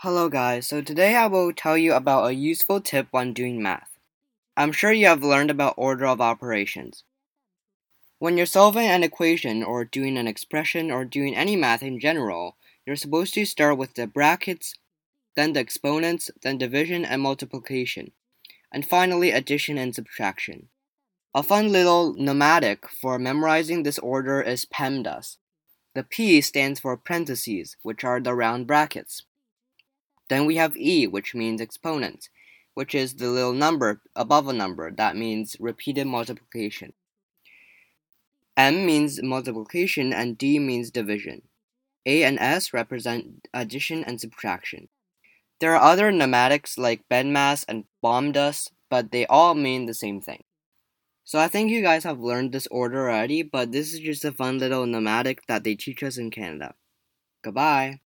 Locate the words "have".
5.06-5.24, 30.56-30.76, 52.04-52.20